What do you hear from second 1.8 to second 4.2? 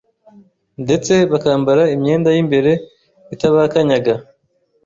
imyenda y'imbere itabakanyaga.